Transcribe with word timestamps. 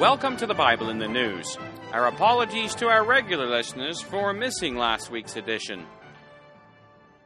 Welcome 0.00 0.38
to 0.38 0.46
the 0.46 0.54
Bible 0.54 0.88
in 0.88 0.98
the 0.98 1.06
News. 1.06 1.58
Our 1.92 2.06
apologies 2.06 2.74
to 2.76 2.88
our 2.88 3.04
regular 3.04 3.44
listeners 3.44 4.00
for 4.00 4.32
missing 4.32 4.74
last 4.74 5.10
week's 5.10 5.36
edition. 5.36 5.84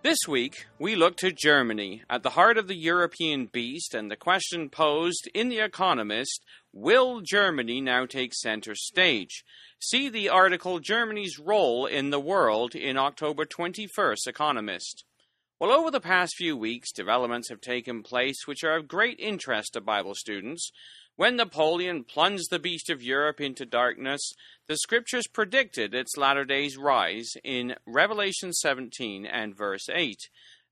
This 0.02 0.18
week, 0.26 0.66
we 0.80 0.96
look 0.96 1.16
to 1.18 1.30
Germany, 1.30 2.02
at 2.10 2.24
the 2.24 2.30
heart 2.30 2.58
of 2.58 2.66
the 2.66 2.74
European 2.74 3.46
beast, 3.46 3.94
and 3.94 4.10
the 4.10 4.16
question 4.16 4.70
posed 4.70 5.30
in 5.32 5.50
The 5.50 5.60
Economist 5.60 6.44
Will 6.72 7.20
Germany 7.20 7.80
now 7.80 8.06
take 8.06 8.34
center 8.34 8.74
stage? 8.74 9.44
See 9.78 10.08
the 10.08 10.28
article 10.28 10.80
Germany's 10.80 11.38
Role 11.38 11.86
in 11.86 12.10
the 12.10 12.18
World 12.18 12.74
in 12.74 12.98
October 12.98 13.44
21st 13.44 14.26
Economist. 14.26 15.04
Well, 15.60 15.70
over 15.70 15.92
the 15.92 16.00
past 16.00 16.34
few 16.36 16.56
weeks, 16.56 16.90
developments 16.90 17.48
have 17.50 17.60
taken 17.60 18.02
place 18.02 18.48
which 18.48 18.64
are 18.64 18.74
of 18.74 18.88
great 18.88 19.20
interest 19.20 19.74
to 19.74 19.80
Bible 19.80 20.16
students. 20.16 20.72
When 21.16 21.36
Napoleon 21.36 22.02
plunged 22.02 22.50
the 22.50 22.58
beast 22.58 22.90
of 22.90 23.00
Europe 23.00 23.40
into 23.40 23.64
darkness, 23.64 24.32
the 24.66 24.76
scriptures 24.76 25.28
predicted 25.32 25.94
its 25.94 26.16
latter 26.16 26.44
days 26.44 26.76
rise 26.76 27.34
in 27.44 27.76
Revelation 27.86 28.52
17 28.52 29.24
and 29.24 29.56
verse 29.56 29.88
8. 29.88 30.18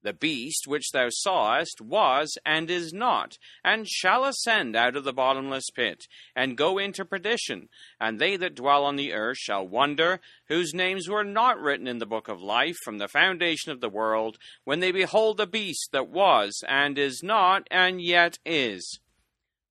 The 0.02 0.12
beast 0.12 0.66
which 0.66 0.90
thou 0.92 1.10
sawest 1.10 1.80
was 1.80 2.36
and 2.44 2.68
is 2.72 2.92
not, 2.92 3.38
and 3.62 3.88
shall 3.88 4.24
ascend 4.24 4.74
out 4.74 4.96
of 4.96 5.04
the 5.04 5.12
bottomless 5.12 5.70
pit, 5.70 6.08
and 6.34 6.56
go 6.56 6.76
into 6.76 7.04
perdition, 7.04 7.68
and 8.00 8.18
they 8.18 8.36
that 8.38 8.56
dwell 8.56 8.84
on 8.84 8.96
the 8.96 9.12
earth 9.12 9.38
shall 9.38 9.64
wonder, 9.64 10.18
whose 10.48 10.74
names 10.74 11.08
were 11.08 11.22
not 11.22 11.60
written 11.60 11.86
in 11.86 12.00
the 12.00 12.04
book 12.04 12.26
of 12.26 12.42
life 12.42 12.76
from 12.84 12.98
the 12.98 13.06
foundation 13.06 13.70
of 13.70 13.80
the 13.80 13.88
world, 13.88 14.38
when 14.64 14.80
they 14.80 14.90
behold 14.90 15.36
the 15.36 15.46
beast 15.46 15.90
that 15.92 16.08
was, 16.08 16.64
and 16.66 16.98
is 16.98 17.22
not, 17.22 17.68
and 17.70 18.02
yet 18.02 18.40
is. 18.44 18.98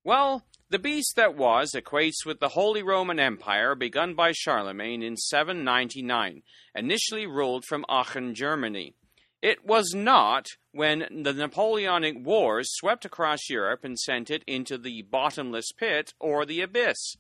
Well, 0.06 0.46
the 0.72 0.80
beast 0.80 1.18
that 1.18 1.36
was 1.36 1.74
equates 1.76 2.26
with 2.26 2.40
the 2.40 2.48
Holy 2.48 2.82
Roman 2.82 3.20
Empire 3.20 3.76
begun 3.76 4.14
by 4.14 4.32
Charlemagne 4.32 5.04
in 5.04 5.18
799, 5.18 6.44
initially 6.74 7.28
ruled 7.28 7.66
from 7.66 7.84
Aachen, 7.90 8.34
Germany. 8.34 8.96
It 9.42 9.66
was 9.66 9.94
not 9.94 10.46
when 10.72 11.00
the 11.24 11.34
Napoleonic 11.34 12.26
Wars 12.26 12.70
swept 12.72 13.04
across 13.04 13.50
Europe 13.50 13.84
and 13.84 14.00
sent 14.00 14.30
it 14.30 14.46
into 14.48 14.78
the 14.78 15.02
bottomless 15.02 15.74
pit 15.74 16.14
or 16.22 16.46
the 16.46 16.62
abyss. 16.62 17.18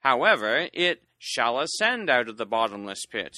However, 0.00 0.68
it 0.72 1.04
shall 1.18 1.60
ascend 1.60 2.10
out 2.10 2.28
of 2.28 2.36
the 2.36 2.46
bottomless 2.46 3.06
pit. 3.06 3.36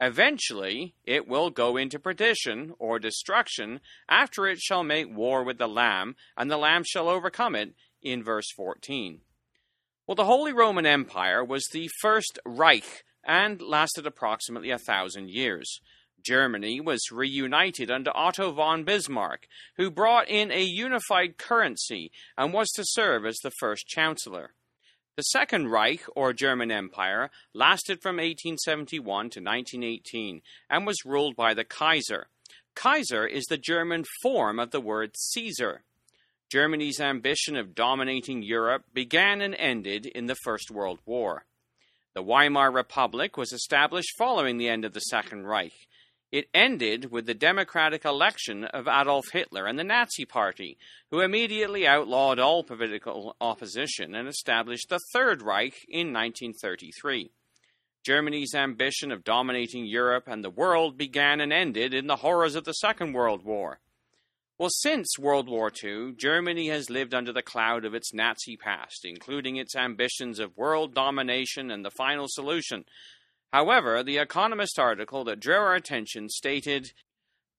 Eventually, 0.00 0.94
it 1.04 1.26
will 1.26 1.50
go 1.50 1.76
into 1.76 1.98
perdition 1.98 2.74
or 2.78 2.98
destruction 2.98 3.80
after 4.08 4.46
it 4.46 4.58
shall 4.58 4.84
make 4.84 5.14
war 5.14 5.42
with 5.42 5.58
the 5.58 5.68
Lamb, 5.68 6.14
and 6.36 6.50
the 6.50 6.56
Lamb 6.56 6.84
shall 6.86 7.08
overcome 7.08 7.54
it, 7.54 7.74
in 8.02 8.22
verse 8.22 8.50
14. 8.56 9.20
Well, 10.06 10.14
the 10.14 10.24
Holy 10.24 10.52
Roman 10.52 10.86
Empire 10.86 11.44
was 11.44 11.66
the 11.72 11.88
first 12.00 12.38
Reich 12.44 13.04
and 13.24 13.60
lasted 13.60 14.06
approximately 14.06 14.70
a 14.70 14.78
thousand 14.78 15.30
years. 15.30 15.80
Germany 16.24 16.80
was 16.80 17.10
reunited 17.12 17.90
under 17.90 18.14
Otto 18.14 18.52
von 18.52 18.84
Bismarck, 18.84 19.46
who 19.76 19.90
brought 19.90 20.28
in 20.28 20.50
a 20.50 20.62
unified 20.62 21.38
currency 21.38 22.10
and 22.36 22.52
was 22.52 22.68
to 22.70 22.84
serve 22.84 23.24
as 23.24 23.38
the 23.38 23.52
first 23.58 23.86
chancellor. 23.86 24.52
The 25.16 25.22
Second 25.22 25.68
Reich, 25.68 26.02
or 26.16 26.32
German 26.32 26.70
Empire, 26.70 27.30
lasted 27.52 28.00
from 28.00 28.16
1871 28.16 29.04
to 29.04 29.40
1918 29.40 30.40
and 30.68 30.86
was 30.86 31.04
ruled 31.04 31.36
by 31.36 31.52
the 31.52 31.64
Kaiser. 31.64 32.28
Kaiser 32.74 33.26
is 33.26 33.44
the 33.46 33.58
German 33.58 34.04
form 34.22 34.58
of 34.58 34.70
the 34.70 34.80
word 34.80 35.16
Caesar. 35.16 35.82
Germany's 36.50 37.00
ambition 37.00 37.56
of 37.56 37.76
dominating 37.76 38.42
Europe 38.42 38.82
began 38.92 39.40
and 39.40 39.54
ended 39.54 40.04
in 40.04 40.26
the 40.26 40.34
First 40.34 40.68
World 40.68 40.98
War. 41.06 41.44
The 42.12 42.24
Weimar 42.24 42.72
Republic 42.72 43.36
was 43.36 43.52
established 43.52 44.16
following 44.18 44.58
the 44.58 44.68
end 44.68 44.84
of 44.84 44.92
the 44.92 45.00
Second 45.00 45.46
Reich. 45.46 45.72
It 46.32 46.48
ended 46.52 47.12
with 47.12 47.26
the 47.26 47.34
democratic 47.34 48.04
election 48.04 48.64
of 48.64 48.88
Adolf 48.88 49.26
Hitler 49.32 49.66
and 49.66 49.78
the 49.78 49.84
Nazi 49.84 50.24
Party, 50.24 50.76
who 51.12 51.20
immediately 51.20 51.86
outlawed 51.86 52.40
all 52.40 52.64
political 52.64 53.36
opposition 53.40 54.16
and 54.16 54.26
established 54.26 54.88
the 54.88 54.98
Third 55.12 55.42
Reich 55.42 55.76
in 55.88 56.12
1933. 56.12 57.30
Germany's 58.04 58.56
ambition 58.56 59.12
of 59.12 59.22
dominating 59.22 59.86
Europe 59.86 60.24
and 60.26 60.42
the 60.42 60.50
world 60.50 60.98
began 60.98 61.40
and 61.40 61.52
ended 61.52 61.94
in 61.94 62.08
the 62.08 62.16
horrors 62.16 62.56
of 62.56 62.64
the 62.64 62.72
Second 62.72 63.12
World 63.12 63.44
War. 63.44 63.78
Well, 64.60 64.68
since 64.70 65.18
World 65.18 65.48
War 65.48 65.72
II, 65.82 66.12
Germany 66.18 66.68
has 66.68 66.90
lived 66.90 67.14
under 67.14 67.32
the 67.32 67.40
cloud 67.40 67.86
of 67.86 67.94
its 67.94 68.12
Nazi 68.12 68.58
past, 68.58 69.06
including 69.06 69.56
its 69.56 69.74
ambitions 69.74 70.38
of 70.38 70.54
world 70.54 70.94
domination 70.94 71.70
and 71.70 71.82
the 71.82 71.90
final 71.90 72.26
solution, 72.28 72.84
However, 73.52 74.02
the 74.02 74.18
Economist 74.18 74.78
article 74.78 75.24
that 75.24 75.40
drew 75.40 75.54
our 75.54 75.74
attention 75.74 76.28
stated 76.28 76.92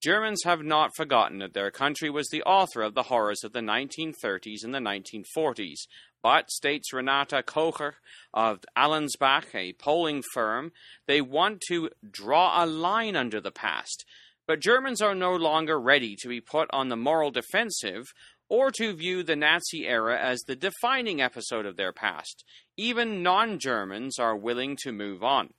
Germans 0.01 0.43
have 0.45 0.63
not 0.63 0.95
forgotten 0.95 1.39
that 1.39 1.53
their 1.53 1.69
country 1.69 2.09
was 2.09 2.29
the 2.29 2.43
author 2.43 2.81
of 2.81 2.93
the 2.93 3.03
horrors 3.03 3.43
of 3.43 3.53
the 3.53 3.59
1930s 3.59 4.63
and 4.63 4.73
the 4.73 4.79
1940s. 4.79 5.87
But, 6.23 6.51
states 6.51 6.93
Renata 6.93 7.43
Kocher 7.43 7.93
of 8.33 8.59
Allensbach, 8.77 9.55
a 9.55 9.73
polling 9.73 10.23
firm, 10.33 10.71
they 11.07 11.19
want 11.19 11.61
to 11.67 11.89
draw 12.09 12.63
a 12.63 12.65
line 12.65 13.15
under 13.15 13.41
the 13.41 13.51
past. 13.51 14.05
But 14.51 14.59
Germans 14.59 15.01
are 15.01 15.15
no 15.15 15.33
longer 15.33 15.79
ready 15.79 16.17
to 16.17 16.27
be 16.27 16.41
put 16.41 16.67
on 16.73 16.89
the 16.89 16.97
moral 16.97 17.31
defensive 17.31 18.11
or 18.49 18.69
to 18.71 18.93
view 18.93 19.23
the 19.23 19.37
Nazi 19.37 19.87
era 19.87 20.19
as 20.19 20.41
the 20.41 20.57
defining 20.57 21.21
episode 21.21 21.65
of 21.65 21.77
their 21.77 21.93
past. 21.93 22.43
Even 22.75 23.23
non 23.23 23.59
Germans 23.59 24.19
are 24.19 24.35
willing 24.35 24.75
to 24.81 24.91
move 24.91 25.23
on. 25.23 25.51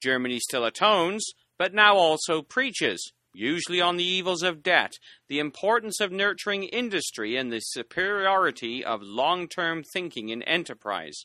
Germany 0.00 0.38
still 0.38 0.64
atones, 0.64 1.26
but 1.58 1.74
now 1.74 1.96
also 1.96 2.40
preaches, 2.40 3.12
usually 3.32 3.80
on 3.80 3.96
the 3.96 4.04
evils 4.04 4.44
of 4.44 4.62
debt, 4.62 4.92
the 5.28 5.40
importance 5.40 6.00
of 6.00 6.12
nurturing 6.12 6.62
industry, 6.62 7.34
and 7.34 7.52
the 7.52 7.58
superiority 7.58 8.84
of 8.84 9.02
long 9.02 9.48
term 9.48 9.82
thinking 9.82 10.28
in 10.28 10.44
enterprise. 10.44 11.24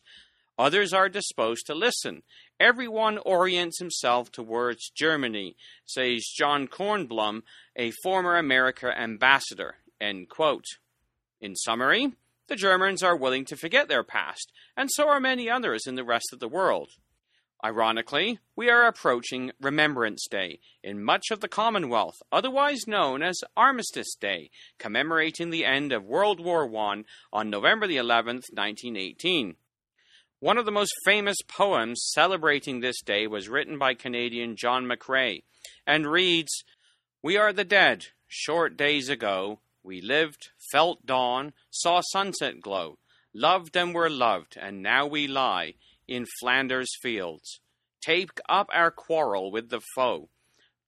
Others 0.57 0.91
are 0.91 1.07
disposed 1.07 1.67
to 1.67 1.75
listen. 1.75 2.23
Everyone 2.59 3.17
orients 3.19 3.79
himself 3.79 4.31
towards 4.31 4.89
Germany, 4.89 5.55
says 5.85 6.25
John 6.35 6.67
Kornblum, 6.67 7.43
a 7.75 7.91
former 8.03 8.37
America 8.37 8.97
ambassador. 8.97 9.75
In 9.99 11.55
summary, 11.55 12.13
the 12.47 12.55
Germans 12.55 13.01
are 13.03 13.15
willing 13.15 13.45
to 13.45 13.55
forget 13.55 13.87
their 13.87 14.03
past, 14.03 14.51
and 14.75 14.89
so 14.91 15.07
are 15.07 15.19
many 15.19 15.49
others 15.49 15.87
in 15.87 15.95
the 15.95 16.03
rest 16.03 16.33
of 16.33 16.39
the 16.39 16.47
world. 16.47 16.91
Ironically, 17.65 18.39
we 18.57 18.69
are 18.69 18.85
approaching 18.85 19.53
Remembrance 19.61 20.27
Day 20.29 20.59
in 20.83 21.01
much 21.01 21.31
of 21.31 21.39
the 21.39 21.47
Commonwealth, 21.47 22.17
otherwise 22.29 22.85
known 22.85 23.23
as 23.23 23.39
Armistice 23.55 24.15
Day, 24.15 24.51
commemorating 24.77 25.49
the 25.49 25.63
end 25.63 25.93
of 25.93 26.03
World 26.03 26.41
War 26.41 26.69
I 26.75 27.03
on 27.31 27.49
November 27.49 27.87
the 27.87 27.95
11th, 27.95 28.51
1918. 28.51 29.55
One 30.43 30.57
of 30.57 30.65
the 30.65 30.71
most 30.71 30.91
famous 31.05 31.37
poems 31.47 32.01
celebrating 32.11 32.81
this 32.81 33.01
day 33.01 33.27
was 33.27 33.47
written 33.47 33.77
by 33.77 33.93
Canadian 33.93 34.57
John 34.57 34.85
McCrae 34.85 35.43
and 35.87 36.05
reads 36.05 36.65
We 37.21 37.37
are 37.37 37.53
the 37.53 37.63
dead, 37.63 38.07
short 38.27 38.75
days 38.75 39.07
ago. 39.07 39.61
We 39.83 40.01
lived, 40.01 40.49
felt 40.69 41.05
dawn, 41.05 41.53
saw 41.69 42.01
sunset 42.01 42.59
glow, 42.59 42.97
loved 43.33 43.77
and 43.77 43.95
were 43.95 44.09
loved, 44.09 44.57
and 44.59 44.83
now 44.83 45.07
we 45.07 45.27
lie 45.27 45.75
in 46.09 46.25
Flanders 46.41 46.91
fields. 47.01 47.61
Take 48.01 48.41
up 48.49 48.67
our 48.73 48.91
quarrel 48.91 49.49
with 49.49 49.69
the 49.69 49.81
foe. 49.95 50.27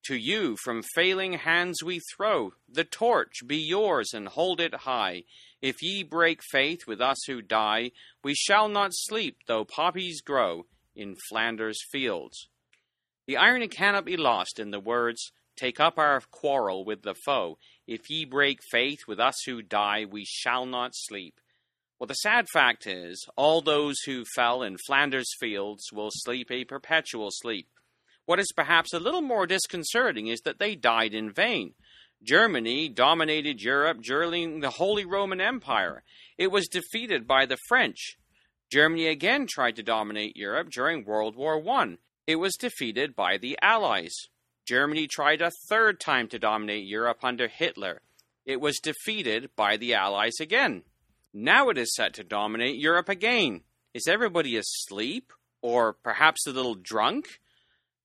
To 0.07 0.15
you 0.15 0.57
from 0.57 0.83
failing 0.95 1.31
hands 1.33 1.81
we 1.81 2.01
throw 2.17 2.51
the 2.67 2.83
torch, 2.83 3.47
be 3.47 3.55
yours 3.55 4.11
and 4.13 4.27
hold 4.27 4.59
it 4.59 4.75
high. 4.81 5.23
If 5.65 5.81
ye 5.81 6.03
break 6.03 6.41
faith 6.43 6.85
with 6.85 7.01
us 7.01 7.17
who 7.25 7.41
die, 7.41 7.89
we 8.23 8.35
shall 8.35 8.67
not 8.67 8.91
sleep 8.93 9.39
though 9.47 9.65
poppies 9.65 10.21
grow 10.21 10.67
in 10.95 11.15
Flanders 11.27 11.79
fields. 11.91 12.49
The 13.25 13.37
irony 13.37 13.67
cannot 13.67 14.05
be 14.05 14.15
lost 14.15 14.59
in 14.59 14.69
the 14.69 14.79
words, 14.79 15.31
Take 15.57 15.79
up 15.79 15.97
our 15.97 16.21
quarrel 16.29 16.85
with 16.85 17.01
the 17.01 17.15
foe. 17.15 17.57
If 17.87 18.11
ye 18.11 18.25
break 18.25 18.59
faith 18.69 19.07
with 19.07 19.19
us 19.19 19.41
who 19.47 19.63
die, 19.63 20.05
we 20.05 20.23
shall 20.23 20.67
not 20.67 20.91
sleep. 20.93 21.41
Well, 21.97 22.05
the 22.05 22.13
sad 22.13 22.45
fact 22.53 22.85
is, 22.85 23.27
all 23.35 23.61
those 23.61 23.95
who 24.05 24.23
fell 24.35 24.61
in 24.61 24.77
Flanders 24.85 25.33
fields 25.39 25.91
will 25.91 26.11
sleep 26.11 26.51
a 26.51 26.65
perpetual 26.65 27.29
sleep. 27.31 27.69
What 28.27 28.39
is 28.39 28.51
perhaps 28.55 28.93
a 28.93 28.99
little 28.99 29.23
more 29.23 29.47
disconcerting 29.47 30.27
is 30.27 30.41
that 30.41 30.59
they 30.59 30.75
died 30.75 31.15
in 31.15 31.31
vain. 31.31 31.73
Germany 32.25 32.89
dominated 32.89 33.61
Europe 33.61 34.01
during 34.01 34.59
the 34.59 34.71
Holy 34.71 35.05
Roman 35.05 35.39
Empire. 35.39 36.03
It 36.39 36.47
was 36.47 36.67
defeated 36.67 37.27
by 37.27 37.45
the 37.45 37.57
French. 37.67 38.17
Germany 38.71 39.07
again 39.07 39.45
tried 39.47 39.75
to 39.75 39.83
dominate 39.83 40.35
Europe 40.35 40.71
during 40.71 41.05
World 41.05 41.35
War 41.35 41.63
I. 41.69 41.97
It 42.25 42.37
was 42.37 42.55
defeated 42.55 43.15
by 43.15 43.37
the 43.37 43.59
Allies. 43.61 44.15
Germany 44.65 45.05
tried 45.05 45.41
a 45.41 45.51
third 45.69 45.99
time 45.99 46.27
to 46.29 46.39
dominate 46.39 46.87
Europe 46.87 47.23
under 47.23 47.47
Hitler. 47.47 48.01
It 48.43 48.59
was 48.59 48.79
defeated 48.79 49.51
by 49.55 49.77
the 49.77 49.93
Allies 49.93 50.39
again. 50.41 50.81
Now 51.31 51.69
it 51.69 51.77
is 51.77 51.93
set 51.93 52.15
to 52.15 52.23
dominate 52.23 52.77
Europe 52.77 53.07
again. 53.07 53.61
Is 53.93 54.07
everybody 54.07 54.57
asleep? 54.57 55.31
Or 55.61 55.93
perhaps 55.93 56.47
a 56.47 56.51
little 56.51 56.75
drunk? 56.75 57.39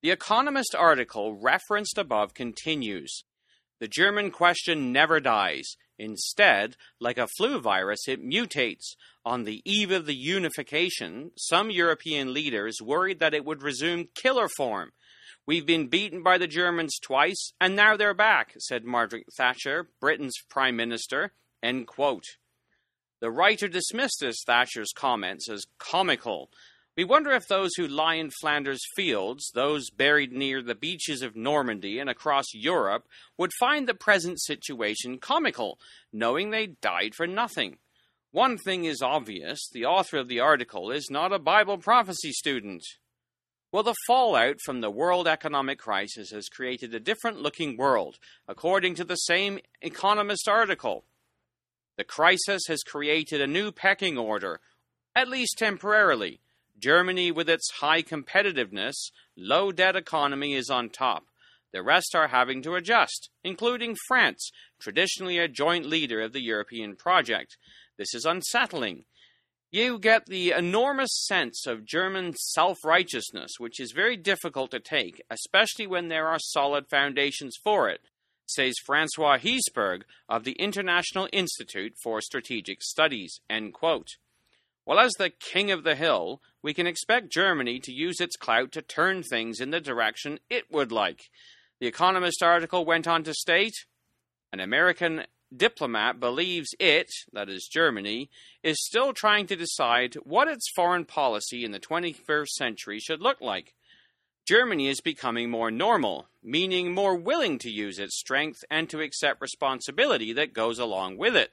The 0.02 0.10
Economist 0.10 0.74
article 0.74 1.38
referenced 1.40 1.96
above 1.96 2.34
continues. 2.34 3.24
The 3.80 3.88
German 3.88 4.30
question 4.30 4.92
never 4.92 5.20
dies. 5.20 5.76
Instead, 5.98 6.76
like 7.00 7.18
a 7.18 7.26
flu 7.26 7.60
virus, 7.60 8.08
it 8.08 8.24
mutates. 8.24 8.94
On 9.24 9.44
the 9.44 9.60
eve 9.64 9.90
of 9.90 10.06
the 10.06 10.14
unification, 10.14 11.30
some 11.36 11.70
European 11.70 12.32
leaders 12.32 12.80
worried 12.82 13.20
that 13.20 13.34
it 13.34 13.44
would 13.44 13.62
resume 13.62 14.08
killer 14.14 14.48
form. 14.56 14.92
We've 15.46 15.66
been 15.66 15.88
beaten 15.88 16.22
by 16.22 16.38
the 16.38 16.46
Germans 16.46 16.98
twice, 17.02 17.52
and 17.60 17.74
now 17.74 17.96
they're 17.96 18.14
back, 18.14 18.54
said 18.58 18.84
Margaret 18.84 19.24
Thatcher, 19.36 19.88
Britain's 20.00 20.36
Prime 20.48 20.76
Minister. 20.76 21.32
End 21.62 21.86
quote. 21.86 22.24
The 23.20 23.30
writer 23.30 23.68
dismissed 23.68 24.24
Thatcher's 24.46 24.92
comments 24.94 25.50
as 25.50 25.64
comical. 25.78 26.50
We 27.00 27.04
wonder 27.04 27.30
if 27.30 27.48
those 27.48 27.70
who 27.78 27.88
lie 27.88 28.16
in 28.16 28.28
Flanders 28.28 28.82
fields, 28.94 29.50
those 29.54 29.88
buried 29.88 30.34
near 30.34 30.60
the 30.60 30.74
beaches 30.74 31.22
of 31.22 31.34
Normandy 31.34 31.98
and 31.98 32.10
across 32.10 32.52
Europe, 32.52 33.08
would 33.38 33.52
find 33.58 33.88
the 33.88 33.94
present 33.94 34.38
situation 34.38 35.16
comical, 35.16 35.78
knowing 36.12 36.50
they 36.50 36.66
died 36.66 37.14
for 37.14 37.26
nothing. 37.26 37.78
One 38.32 38.58
thing 38.58 38.84
is 38.84 39.00
obvious 39.00 39.66
the 39.72 39.86
author 39.86 40.18
of 40.18 40.28
the 40.28 40.40
article 40.40 40.90
is 40.90 41.08
not 41.10 41.32
a 41.32 41.38
Bible 41.38 41.78
prophecy 41.78 42.32
student. 42.32 42.84
Well, 43.72 43.82
the 43.82 43.94
fallout 44.06 44.56
from 44.62 44.82
the 44.82 44.90
world 44.90 45.26
economic 45.26 45.78
crisis 45.78 46.30
has 46.32 46.50
created 46.50 46.94
a 46.94 47.00
different 47.00 47.40
looking 47.40 47.78
world, 47.78 48.18
according 48.46 48.96
to 48.96 49.04
the 49.04 49.16
same 49.16 49.58
Economist 49.80 50.46
article. 50.46 51.06
The 51.96 52.04
crisis 52.04 52.64
has 52.68 52.82
created 52.82 53.40
a 53.40 53.46
new 53.46 53.72
pecking 53.72 54.18
order, 54.18 54.60
at 55.16 55.28
least 55.28 55.56
temporarily. 55.56 56.40
Germany, 56.80 57.30
with 57.30 57.48
its 57.48 57.70
high 57.80 58.02
competitiveness, 58.02 59.10
low 59.36 59.70
debt 59.70 59.96
economy, 59.96 60.54
is 60.54 60.70
on 60.70 60.90
top. 60.90 61.24
The 61.72 61.82
rest 61.82 62.14
are 62.14 62.28
having 62.28 62.62
to 62.62 62.74
adjust, 62.74 63.30
including 63.44 63.96
France, 64.08 64.50
traditionally 64.80 65.38
a 65.38 65.46
joint 65.46 65.86
leader 65.86 66.20
of 66.20 66.32
the 66.32 66.42
European 66.42 66.96
project. 66.96 67.56
This 67.96 68.14
is 68.14 68.24
unsettling. 68.24 69.04
You 69.70 70.00
get 70.00 70.26
the 70.26 70.50
enormous 70.50 71.10
sense 71.26 71.66
of 71.66 71.84
German 71.84 72.34
self 72.34 72.78
righteousness, 72.84 73.52
which 73.58 73.78
is 73.78 73.92
very 73.92 74.16
difficult 74.16 74.72
to 74.72 74.80
take, 74.80 75.22
especially 75.30 75.86
when 75.86 76.08
there 76.08 76.26
are 76.26 76.40
solid 76.40 76.88
foundations 76.88 77.56
for 77.62 77.88
it 77.88 78.00
says 78.50 78.74
Francois 78.84 79.38
Heisbourg 79.38 80.02
of 80.28 80.44
the 80.44 80.52
International 80.52 81.28
Institute 81.32 81.94
for 82.02 82.20
Strategic 82.20 82.82
Studies. 82.82 83.40
End 83.48 83.72
quote. 83.72 84.16
Well, 84.86 84.98
as 84.98 85.12
the 85.12 85.30
king 85.30 85.70
of 85.70 85.84
the 85.84 85.94
hill, 85.94 86.40
we 86.62 86.74
can 86.74 86.86
expect 86.86 87.32
Germany 87.32 87.78
to 87.80 87.92
use 87.92 88.20
its 88.20 88.36
clout 88.36 88.72
to 88.72 88.82
turn 88.82 89.22
things 89.22 89.60
in 89.60 89.70
the 89.70 89.80
direction 89.80 90.40
it 90.48 90.64
would 90.70 90.90
like. 90.90 91.30
The 91.80 91.86
Economist 91.86 92.42
article 92.42 92.84
went 92.84 93.06
on 93.06 93.22
to 93.24 93.34
state 93.34 93.74
an 94.52 94.60
American 94.60 95.24
diplomat 95.56 96.18
believes 96.18 96.74
it, 96.78 97.08
that 97.32 97.48
is 97.48 97.68
Germany, 97.70 98.30
is 98.62 98.84
still 98.84 99.12
trying 99.12 99.46
to 99.46 99.56
decide 99.56 100.14
what 100.24 100.48
its 100.48 100.70
foreign 100.74 101.04
policy 101.04 101.64
in 101.64 101.72
the 101.72 101.80
21st 101.80 102.48
century 102.48 102.98
should 102.98 103.20
look 103.20 103.40
like. 103.40 103.74
Germany 104.46 104.88
is 104.88 105.00
becoming 105.00 105.50
more 105.50 105.70
normal, 105.70 106.28
meaning 106.42 106.92
more 106.92 107.14
willing 107.14 107.58
to 107.58 107.70
use 107.70 107.98
its 107.98 108.18
strength 108.18 108.64
and 108.70 108.88
to 108.90 109.00
accept 109.00 109.40
responsibility 109.40 110.32
that 110.32 110.52
goes 110.52 110.78
along 110.78 111.16
with 111.16 111.36
it. 111.36 111.52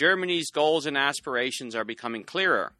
Germany's 0.00 0.50
goals 0.50 0.86
and 0.86 0.96
aspirations 0.96 1.74
are 1.76 1.84
becoming 1.84 2.24
clearer. 2.24 2.72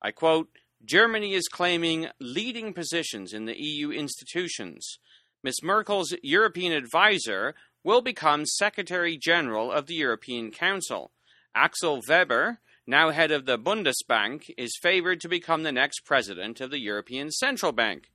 I 0.00 0.12
quote 0.12 0.48
Germany 0.84 1.34
is 1.34 1.48
claiming 1.48 2.06
leading 2.20 2.72
positions 2.72 3.32
in 3.32 3.46
the 3.46 3.60
EU 3.60 3.90
institutions. 3.90 4.98
Ms. 5.42 5.56
Merkel's 5.64 6.14
European 6.22 6.72
advisor 6.72 7.56
will 7.82 8.00
become 8.00 8.46
Secretary 8.46 9.18
General 9.18 9.72
of 9.72 9.88
the 9.88 9.96
European 9.96 10.52
Council. 10.52 11.10
Axel 11.52 12.00
Weber, 12.08 12.60
now 12.86 13.10
head 13.10 13.32
of 13.32 13.44
the 13.44 13.58
Bundesbank, 13.58 14.54
is 14.56 14.78
favored 14.80 15.20
to 15.22 15.28
become 15.28 15.64
the 15.64 15.72
next 15.72 16.04
president 16.04 16.60
of 16.60 16.70
the 16.70 16.80
European 16.80 17.32
Central 17.32 17.72
Bank. 17.72 18.12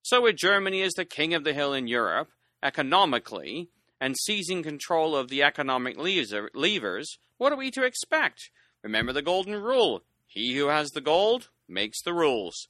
So, 0.00 0.22
with 0.22 0.36
Germany 0.36 0.80
as 0.80 0.94
the 0.94 1.04
king 1.04 1.34
of 1.34 1.44
the 1.44 1.52
hill 1.52 1.74
in 1.74 1.88
Europe, 1.88 2.30
economically, 2.62 3.68
and 4.00 4.16
seizing 4.16 4.62
control 4.62 5.14
of 5.14 5.28
the 5.28 5.42
economic 5.42 5.98
levers, 5.98 7.18
what 7.42 7.52
are 7.52 7.56
we 7.56 7.72
to 7.72 7.82
expect? 7.82 8.50
Remember 8.84 9.12
the 9.12 9.20
golden 9.20 9.54
rule 9.60 10.04
he 10.28 10.54
who 10.54 10.68
has 10.68 10.92
the 10.92 11.00
gold 11.00 11.48
makes 11.68 12.00
the 12.00 12.14
rules. 12.14 12.68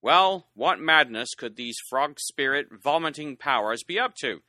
Well, 0.00 0.48
what 0.54 0.80
madness 0.80 1.34
could 1.36 1.56
these 1.56 1.76
frog 1.90 2.18
spirit 2.18 2.68
vomiting 2.82 3.36
powers 3.36 3.82
be 3.82 3.98
up 3.98 4.14
to? 4.22 4.40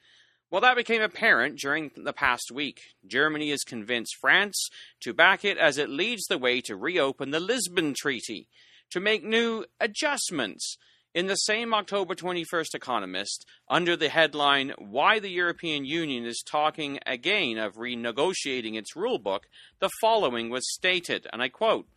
Well, 0.50 0.62
that 0.62 0.78
became 0.78 1.02
apparent 1.02 1.60
during 1.60 1.92
the 1.98 2.14
past 2.14 2.50
week. 2.50 2.80
Germany 3.06 3.50
has 3.50 3.64
convinced 3.64 4.16
France 4.22 4.70
to 5.02 5.14
back 5.14 5.44
it 5.44 5.58
as 5.58 5.78
it 5.78 5.90
leads 5.90 6.26
the 6.28 6.38
way 6.38 6.62
to 6.62 6.78
reopen 6.78 7.32
the 7.32 7.42
Lisbon 7.42 7.94
Treaty, 7.94 8.48
to 8.92 9.02
make 9.02 9.26
new 9.26 9.66
adjustments 9.82 10.78
in 11.14 11.28
the 11.28 11.36
same 11.36 11.74
October 11.74 12.16
21st 12.16 12.76
Economist, 12.76 13.46
under 13.70 13.96
the 13.96 14.10
headline 14.10 14.74
Why 14.78 15.20
the 15.20 15.30
European 15.30 15.86
Union 15.86 16.26
is 16.26 16.44
Talking 16.46 17.00
Again 17.06 17.58
of 17.58 17.76
Renegotiating 17.76 18.76
Its 18.76 18.96
Rulebook, 18.96 19.42
the 19.80 19.90
following 20.02 20.50
was 20.50 20.72
stated, 20.74 21.28
and 21.32 21.42
I 21.42 21.50
quote 21.50 21.88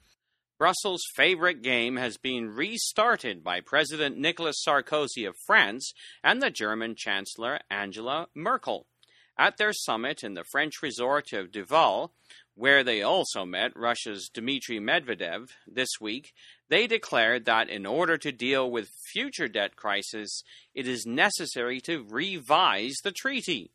Brussels' 0.59 1.03
favorite 1.17 1.63
game 1.63 1.97
has 1.97 2.19
been 2.19 2.51
restarted 2.51 3.43
by 3.43 3.61
President 3.61 4.19
Nicolas 4.19 4.63
Sarkozy 4.63 5.27
of 5.27 5.35
France 5.47 5.95
and 6.23 6.43
the 6.43 6.51
German 6.51 6.95
Chancellor 6.97 7.61
Angela 7.71 8.27
Merkel. 8.35 8.87
At 9.39 9.57
their 9.57 9.73
summit 9.73 10.23
in 10.23 10.35
the 10.35 10.45
French 10.45 10.83
resort 10.83 11.33
of 11.33 11.51
Deauville, 11.51 12.13
where 12.61 12.85
they 12.85 13.01
also 13.01 13.47
met 13.47 13.75
Russia's 13.75 14.29
Dmitry 14.29 14.79
Medvedev 14.79 15.49
this 15.67 15.89
week, 15.99 16.35
they 16.69 16.87
declared 16.87 17.47
that 17.47 17.71
in 17.71 17.87
order 17.87 18.19
to 18.19 18.31
deal 18.31 18.71
with 18.71 18.91
future 19.11 19.49
debt 19.49 19.77
crises, 19.77 20.45
it 20.75 20.87
is 20.87 21.07
necessary 21.07 21.81
to 21.81 22.05
revise 22.07 22.97
the 23.03 23.13
treaty. 23.13 23.71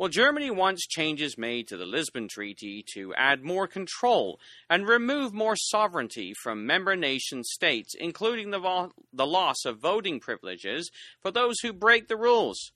Well, 0.00 0.08
Germany 0.08 0.50
wants 0.50 0.88
changes 0.88 1.38
made 1.38 1.68
to 1.68 1.76
the 1.76 1.86
Lisbon 1.86 2.26
Treaty 2.26 2.84
to 2.94 3.14
add 3.14 3.44
more 3.44 3.68
control 3.68 4.40
and 4.68 4.88
remove 4.88 5.32
more 5.32 5.54
sovereignty 5.56 6.34
from 6.42 6.66
member 6.66 6.96
nation 6.96 7.44
states, 7.44 7.94
including 7.94 8.50
the, 8.50 8.58
vo- 8.58 8.90
the 9.12 9.26
loss 9.26 9.64
of 9.64 9.78
voting 9.78 10.18
privileges 10.18 10.90
for 11.20 11.30
those 11.30 11.60
who 11.60 11.72
break 11.72 12.08
the 12.08 12.16
rules. 12.16 12.72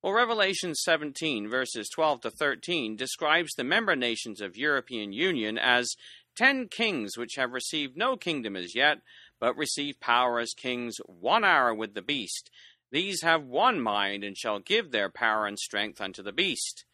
Well, 0.00 0.12
Revelation 0.12 0.76
17, 0.76 1.48
verses 1.48 1.88
12 1.88 2.20
to 2.20 2.30
13, 2.30 2.94
describes 2.94 3.52
the 3.54 3.64
member 3.64 3.96
nations 3.96 4.40
of 4.40 4.56
European 4.56 5.12
Union 5.12 5.58
as 5.58 5.96
ten 6.36 6.68
kings 6.68 7.18
which 7.18 7.34
have 7.34 7.50
received 7.50 7.96
no 7.96 8.16
kingdom 8.16 8.54
as 8.54 8.76
yet, 8.76 8.98
but 9.40 9.56
receive 9.56 9.98
power 9.98 10.38
as 10.38 10.54
kings 10.56 10.98
one 11.04 11.42
hour 11.42 11.74
with 11.74 11.94
the 11.94 12.02
beast. 12.02 12.48
These 12.92 13.22
have 13.22 13.42
one 13.42 13.80
mind, 13.80 14.22
and 14.22 14.38
shall 14.38 14.60
give 14.60 14.92
their 14.92 15.10
power 15.10 15.46
and 15.46 15.58
strength 15.58 16.00
unto 16.00 16.22
the 16.22 16.32
beast. 16.32 16.84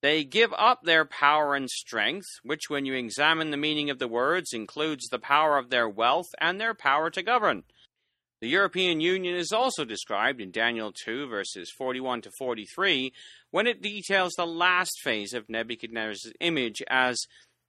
They 0.00 0.22
give 0.22 0.52
up 0.56 0.84
their 0.84 1.04
power 1.04 1.56
and 1.56 1.68
strength, 1.68 2.38
which, 2.44 2.70
when 2.70 2.86
you 2.86 2.94
examine 2.94 3.50
the 3.50 3.56
meaning 3.56 3.90
of 3.90 3.98
the 3.98 4.06
words, 4.06 4.52
includes 4.52 5.08
the 5.08 5.18
power 5.18 5.58
of 5.58 5.70
their 5.70 5.88
wealth 5.88 6.28
and 6.40 6.60
their 6.60 6.74
power 6.74 7.10
to 7.10 7.22
govern. 7.22 7.64
The 8.44 8.50
European 8.50 9.00
Union 9.00 9.34
is 9.34 9.52
also 9.52 9.86
described 9.86 10.38
in 10.38 10.50
Daniel 10.50 10.92
2, 10.92 11.28
verses 11.28 11.72
41 11.78 12.20
to 12.20 12.30
43, 12.38 13.10
when 13.50 13.66
it 13.66 13.80
details 13.80 14.34
the 14.36 14.46
last 14.46 15.00
phase 15.02 15.32
of 15.32 15.48
Nebuchadnezzar's 15.48 16.30
image 16.40 16.82
as 16.90 17.18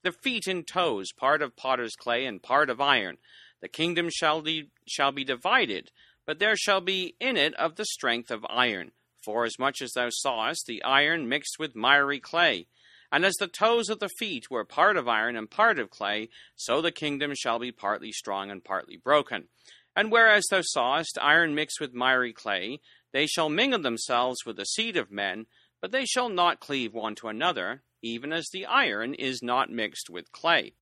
the 0.03 0.11
feet 0.11 0.47
and 0.47 0.67
toes, 0.67 1.13
part 1.17 1.41
of 1.41 1.55
potter's 1.55 1.95
clay 1.95 2.25
and 2.25 2.43
part 2.43 2.69
of 2.69 2.81
iron. 2.81 3.19
The 3.61 3.69
kingdom 3.69 4.09
shall, 4.13 4.41
de- 4.41 4.69
shall 4.85 5.13
be 5.13 5.23
divided, 5.23 5.91
but 6.25 6.39
there 6.39 6.57
shall 6.57 6.81
be 6.81 7.15
in 7.21 7.37
it 7.37 7.53
of 7.53 7.77
the 7.77 7.85
strength 7.85 8.29
of 8.29 8.45
iron. 8.49 8.91
For 9.23 9.45
as 9.45 9.57
much 9.57 9.81
as 9.81 9.93
thou 9.93 10.09
sawest 10.09 10.65
the 10.67 10.83
iron 10.83 11.29
mixed 11.29 11.55
with 11.57 11.73
miry 11.73 12.19
clay, 12.19 12.67
and 13.13 13.23
as 13.23 13.35
the 13.35 13.47
toes 13.47 13.87
of 13.87 13.99
the 13.99 14.09
feet 14.19 14.51
were 14.51 14.65
part 14.65 14.97
of 14.97 15.07
iron 15.07 15.37
and 15.37 15.49
part 15.49 15.79
of 15.79 15.89
clay, 15.89 16.27
so 16.57 16.81
the 16.81 16.91
kingdom 16.91 17.31
shall 17.33 17.59
be 17.59 17.71
partly 17.71 18.11
strong 18.11 18.51
and 18.51 18.61
partly 18.61 18.97
broken. 18.97 19.47
And 19.95 20.11
whereas 20.11 20.45
thou 20.49 20.61
sawest 20.61 21.17
iron 21.21 21.55
mixed 21.55 21.79
with 21.79 21.93
miry 21.93 22.33
clay, 22.33 22.79
they 23.13 23.27
shall 23.27 23.49
mingle 23.49 23.79
themselves 23.79 24.45
with 24.45 24.57
the 24.57 24.65
seed 24.65 24.97
of 24.97 25.11
men, 25.11 25.45
but 25.81 25.91
they 25.91 26.05
shall 26.05 26.29
not 26.29 26.59
cleave 26.59 26.93
one 26.93 27.15
to 27.15 27.29
another, 27.29 27.83
even 28.01 28.33
as 28.33 28.47
the 28.51 28.65
iron 28.65 29.13
is 29.13 29.41
not 29.41 29.69
mixed 29.69 30.09
with 30.09 30.31
clay. 30.31 30.73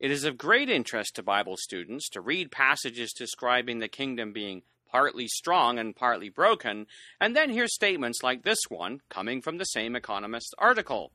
It 0.00 0.10
is 0.10 0.24
of 0.24 0.38
great 0.38 0.70
interest 0.70 1.16
to 1.16 1.22
Bible 1.22 1.56
students 1.58 2.08
to 2.10 2.20
read 2.20 2.52
passages 2.52 3.12
describing 3.12 3.80
the 3.80 3.88
kingdom 3.88 4.32
being 4.32 4.62
partly 4.90 5.26
strong 5.26 5.78
and 5.78 5.94
partly 5.94 6.28
broken, 6.28 6.86
and 7.20 7.36
then 7.36 7.50
hear 7.50 7.66
statements 7.66 8.22
like 8.22 8.42
this 8.42 8.60
one 8.68 9.00
coming 9.08 9.42
from 9.42 9.58
the 9.58 9.64
same 9.64 9.94
Economist 9.94 10.54
article. 10.56 11.12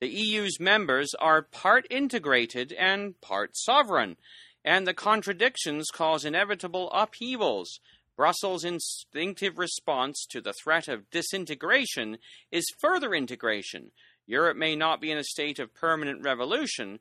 The 0.00 0.08
EU's 0.08 0.58
members 0.58 1.10
are 1.20 1.42
part 1.42 1.86
integrated 1.90 2.72
and 2.72 3.20
part 3.20 3.56
sovereign. 3.56 4.16
And 4.64 4.86
the 4.86 4.94
contradictions 4.94 5.88
cause 5.92 6.24
inevitable 6.24 6.90
upheavals. 6.92 7.80
Brussels' 8.16 8.64
instinctive 8.64 9.58
response 9.58 10.26
to 10.30 10.40
the 10.40 10.52
threat 10.52 10.86
of 10.86 11.10
disintegration 11.10 12.18
is 12.50 12.64
further 12.78 13.14
integration. 13.14 13.90
Europe 14.26 14.56
may 14.56 14.76
not 14.76 15.00
be 15.00 15.10
in 15.10 15.18
a 15.18 15.24
state 15.24 15.58
of 15.58 15.74
permanent 15.74 16.22
revolution, 16.22 17.00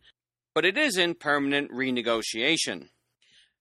but 0.54 0.66
it 0.66 0.78
is 0.78 0.98
in 0.98 1.16
permanent 1.16 1.72
renegotiation. 1.72 2.90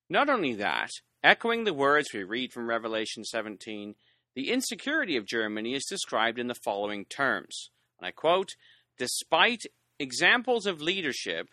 Not 0.09 0.29
only 0.29 0.55
that, 0.55 0.91
echoing 1.23 1.65
the 1.65 1.75
words 1.75 2.13
we 2.13 2.25
read 2.25 2.53
from 2.53 2.69
Revelation 2.69 3.25
17, 3.25 3.95
the 4.35 4.51
insecurity 4.51 5.17
of 5.17 5.27
Germany 5.27 5.75
is 5.75 5.85
described 5.85 6.39
in 6.39 6.47
the 6.47 6.55
following 6.55 7.05
terms. 7.05 7.71
And 7.99 8.07
I 8.07 8.11
quote 8.13 8.51
Despite 8.97 9.63
examples 9.99 10.67
of 10.67 10.81
leadership, 10.81 11.49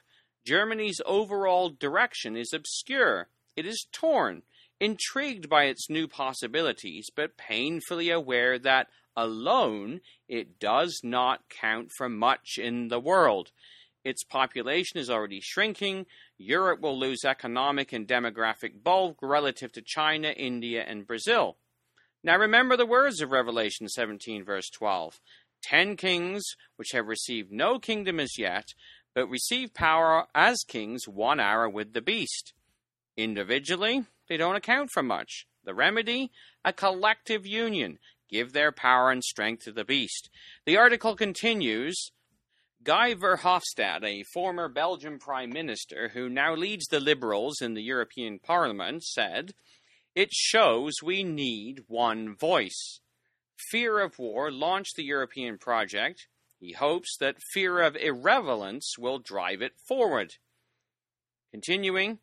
Germany's 0.48 1.02
overall 1.06 1.70
direction 1.70 2.38
is 2.38 2.54
obscure. 2.54 3.28
It 3.58 3.66
is 3.66 3.86
torn, 3.92 4.44
intrigued 4.80 5.50
by 5.50 5.66
its 5.66 5.90
new 5.90 6.08
possibilities, 6.08 7.10
but 7.14 7.36
painfully 7.36 8.10
aware 8.10 8.58
that 8.58 8.88
alone 9.18 10.00
it 10.30 10.58
does 10.58 11.02
not 11.04 11.50
count 11.50 11.90
for 11.98 12.08
much 12.08 12.58
in 12.58 12.88
the 12.88 13.00
world. 13.00 13.52
Its 14.06 14.24
population 14.24 14.98
is 14.98 15.10
already 15.10 15.42
shrinking. 15.42 16.06
Europe 16.38 16.80
will 16.80 16.98
lose 16.98 17.26
economic 17.26 17.92
and 17.92 18.08
demographic 18.08 18.82
bulk 18.82 19.18
relative 19.22 19.74
to 19.74 19.82
China, 19.82 20.30
India, 20.30 20.82
and 20.88 21.06
Brazil. 21.06 21.58
Now 22.24 22.38
remember 22.38 22.78
the 22.78 22.86
words 22.86 23.20
of 23.22 23.32
Revelation 23.32 23.90
17, 23.90 24.46
verse 24.46 24.70
12. 24.70 25.20
Ten 25.62 25.98
kings, 25.98 26.44
which 26.78 26.92
have 26.94 27.08
received 27.08 27.52
no 27.52 27.80
kingdom 27.80 28.20
as 28.22 28.38
yet, 28.38 28.68
but 29.18 29.32
receive 29.32 29.74
power 29.74 30.28
as 30.36 30.58
kings 30.68 31.08
one 31.08 31.40
hour 31.40 31.68
with 31.68 31.94
the 31.94 32.04
beast. 32.04 32.54
Individually, 33.18 34.06
they 34.30 34.38
don't 34.38 34.56
account 34.56 34.92
for 34.92 35.02
much. 35.02 35.48
The 35.64 35.74
remedy? 35.74 36.30
A 36.64 36.72
collective 36.72 37.44
union. 37.44 37.98
Give 38.30 38.54
their 38.54 38.72
power 38.72 39.10
and 39.10 39.24
strength 39.24 39.64
to 39.64 39.72
the 39.72 39.84
beast. 39.84 40.30
The 40.68 40.78
article 40.78 41.16
continues 41.16 42.12
Guy 42.84 43.16
Verhofstadt, 43.16 44.04
a 44.04 44.22
former 44.22 44.70
Belgian 44.70 45.18
prime 45.18 45.50
minister 45.50 46.10
who 46.14 46.30
now 46.30 46.54
leads 46.54 46.86
the 46.86 47.00
Liberals 47.00 47.60
in 47.60 47.74
the 47.74 47.82
European 47.82 48.38
Parliament, 48.38 49.02
said, 49.02 49.54
It 50.14 50.32
shows 50.32 51.02
we 51.02 51.24
need 51.24 51.86
one 51.88 52.36
voice. 52.36 53.00
Fear 53.72 54.00
of 54.00 54.20
war 54.20 54.52
launched 54.52 54.96
the 54.96 55.06
European 55.06 55.58
project. 55.58 56.28
He 56.60 56.74
hopes 56.74 57.18
that 57.20 57.42
fear 57.54 57.82
of 57.82 57.96
irrelevance 57.96 58.96
will 58.98 59.20
drive 59.20 59.62
it 59.62 59.74
forward. 59.88 60.34
Continuing, 61.52 62.20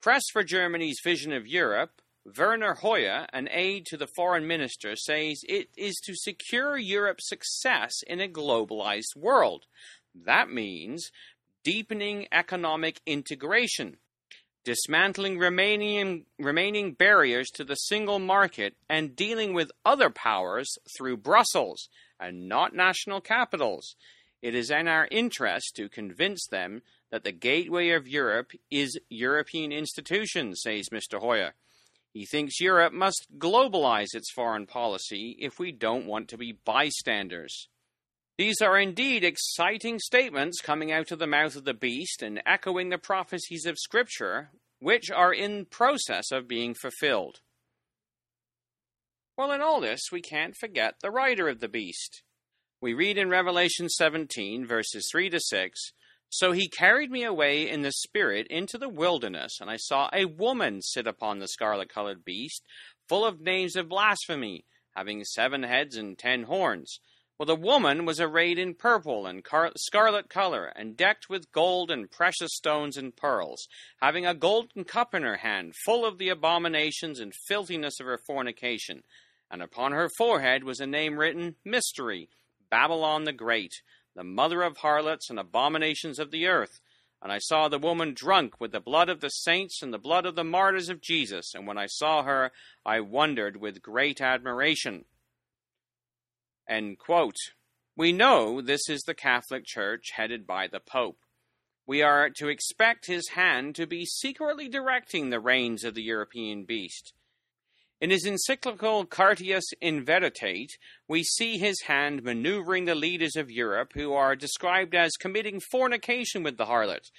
press 0.00 0.22
for 0.32 0.44
Germany's 0.44 1.00
vision 1.02 1.32
of 1.32 1.46
Europe, 1.46 2.02
Werner 2.36 2.74
Hoyer, 2.74 3.26
an 3.32 3.48
aide 3.50 3.86
to 3.86 3.96
the 3.96 4.06
foreign 4.06 4.46
minister, 4.46 4.94
says 4.94 5.42
it 5.48 5.68
is 5.76 5.96
to 6.04 6.14
secure 6.14 6.76
Europe's 6.76 7.28
success 7.28 8.02
in 8.06 8.20
a 8.20 8.28
globalized 8.28 9.16
world. 9.16 9.64
That 10.14 10.50
means 10.50 11.10
deepening 11.64 12.26
economic 12.30 13.00
integration, 13.06 13.96
dismantling 14.64 15.38
remaining, 15.38 16.26
remaining 16.38 16.92
barriers 16.92 17.48
to 17.50 17.64
the 17.64 17.74
single 17.74 18.18
market, 18.18 18.74
and 18.88 19.16
dealing 19.16 19.54
with 19.54 19.72
other 19.84 20.10
powers 20.10 20.76
through 20.96 21.16
Brussels 21.16 21.88
and 22.18 22.48
not 22.48 22.74
national 22.74 23.20
capitals. 23.20 23.96
It 24.42 24.54
is 24.54 24.70
in 24.70 24.88
our 24.88 25.08
interest 25.10 25.76
to 25.76 25.88
convince 25.88 26.46
them 26.46 26.82
that 27.10 27.24
the 27.24 27.32
gateway 27.32 27.90
of 27.90 28.08
Europe 28.08 28.52
is 28.70 28.98
European 29.08 29.72
institutions, 29.72 30.62
says 30.62 30.88
Mr. 30.90 31.20
Hoyer. 31.20 31.54
He 32.12 32.26
thinks 32.26 32.60
Europe 32.60 32.92
must 32.92 33.26
globalize 33.38 34.14
its 34.14 34.32
foreign 34.32 34.66
policy 34.66 35.36
if 35.38 35.58
we 35.58 35.72
don't 35.72 36.06
want 36.06 36.28
to 36.28 36.38
be 36.38 36.52
bystanders. 36.52 37.68
These 38.40 38.62
are 38.62 38.78
indeed 38.78 39.22
exciting 39.22 39.98
statements 39.98 40.62
coming 40.62 40.90
out 40.90 41.10
of 41.10 41.18
the 41.18 41.26
mouth 41.26 41.56
of 41.56 41.66
the 41.66 41.74
beast 41.74 42.22
and 42.22 42.40
echoing 42.46 42.88
the 42.88 42.96
prophecies 42.96 43.66
of 43.66 43.76
Scripture, 43.78 44.48
which 44.78 45.10
are 45.10 45.34
in 45.34 45.66
process 45.66 46.32
of 46.32 46.48
being 46.48 46.72
fulfilled. 46.72 47.40
Well, 49.36 49.52
in 49.52 49.60
all 49.60 49.78
this, 49.82 50.00
we 50.10 50.22
can't 50.22 50.56
forget 50.56 50.94
the 51.02 51.10
rider 51.10 51.50
of 51.50 51.60
the 51.60 51.68
beast. 51.68 52.22
We 52.80 52.94
read 52.94 53.18
in 53.18 53.28
Revelation 53.28 53.90
17, 53.90 54.64
verses 54.66 55.10
3 55.12 55.28
to 55.28 55.38
6 55.38 55.78
So 56.30 56.52
he 56.52 56.70
carried 56.70 57.10
me 57.10 57.24
away 57.24 57.68
in 57.68 57.82
the 57.82 57.92
Spirit 57.92 58.46
into 58.48 58.78
the 58.78 58.88
wilderness, 58.88 59.58
and 59.60 59.68
I 59.68 59.76
saw 59.76 60.08
a 60.14 60.24
woman 60.24 60.80
sit 60.80 61.06
upon 61.06 61.40
the 61.40 61.48
scarlet 61.48 61.90
colored 61.90 62.24
beast, 62.24 62.62
full 63.06 63.26
of 63.26 63.42
names 63.42 63.76
of 63.76 63.90
blasphemy, 63.90 64.64
having 64.96 65.24
seven 65.24 65.62
heads 65.62 65.94
and 65.94 66.16
ten 66.16 66.44
horns. 66.44 67.00
Well, 67.40 67.46
the 67.46 67.56
woman 67.56 68.04
was 68.04 68.20
arrayed 68.20 68.58
in 68.58 68.74
purple 68.74 69.26
and 69.26 69.42
car- 69.42 69.72
scarlet 69.74 70.28
color, 70.28 70.66
and 70.76 70.94
decked 70.94 71.30
with 71.30 71.50
gold 71.52 71.90
and 71.90 72.10
precious 72.10 72.50
stones 72.52 72.98
and 72.98 73.16
pearls, 73.16 73.66
having 74.02 74.26
a 74.26 74.34
golden 74.34 74.84
cup 74.84 75.14
in 75.14 75.22
her 75.22 75.38
hand, 75.38 75.74
full 75.74 76.04
of 76.04 76.18
the 76.18 76.28
abominations 76.28 77.18
and 77.18 77.32
filthiness 77.48 77.98
of 77.98 78.04
her 78.04 78.18
fornication 78.18 79.04
and 79.50 79.62
upon 79.62 79.92
her 79.92 80.10
forehead 80.18 80.64
was 80.64 80.80
a 80.80 80.86
name 80.86 81.18
written 81.18 81.56
Mystery, 81.64 82.28
Babylon 82.70 83.24
the 83.24 83.32
Great, 83.32 83.72
the 84.14 84.22
mother 84.22 84.60
of 84.60 84.76
harlots 84.76 85.30
and 85.30 85.38
abominations 85.38 86.18
of 86.18 86.30
the 86.30 86.46
earth. 86.46 86.80
And 87.22 87.32
I 87.32 87.38
saw 87.38 87.68
the 87.68 87.78
woman 87.78 88.12
drunk 88.14 88.60
with 88.60 88.72
the 88.72 88.80
blood 88.80 89.08
of 89.08 89.20
the 89.20 89.30
saints 89.30 89.82
and 89.82 89.94
the 89.94 89.98
blood 89.98 90.24
of 90.24 90.36
the 90.36 90.44
martyrs 90.44 90.90
of 90.90 91.00
Jesus, 91.00 91.54
and 91.54 91.66
when 91.66 91.78
I 91.78 91.86
saw 91.86 92.22
her, 92.22 92.52
I 92.84 93.00
wondered 93.00 93.56
with 93.56 93.82
great 93.82 94.20
admiration. 94.20 95.06
We 97.96 98.12
know 98.12 98.60
this 98.60 98.88
is 98.88 99.02
the 99.02 99.14
Catholic 99.14 99.64
Church 99.66 100.12
headed 100.14 100.46
by 100.46 100.68
the 100.68 100.80
Pope. 100.80 101.18
We 101.86 102.02
are 102.02 102.30
to 102.36 102.48
expect 102.48 103.06
his 103.06 103.30
hand 103.30 103.74
to 103.74 103.86
be 103.86 104.06
secretly 104.06 104.68
directing 104.68 105.30
the 105.30 105.40
reins 105.40 105.82
of 105.82 105.94
the 105.94 106.02
European 106.02 106.64
beast. 106.64 107.12
In 108.00 108.10
his 108.10 108.24
encyclical 108.24 109.04
Caritas 109.04 109.72
in 109.80 110.04
Veritate, 110.04 110.78
we 111.08 111.24
see 111.24 111.58
his 111.58 111.82
hand 111.82 112.22
maneuvering 112.22 112.84
the 112.84 112.94
leaders 112.94 113.36
of 113.36 113.50
Europe 113.50 113.92
who 113.94 114.12
are 114.14 114.36
described 114.36 114.94
as 114.94 115.10
committing 115.20 115.60
fornication 115.60 116.42
with 116.42 116.56
the 116.56 116.66
harlot. 116.66 117.10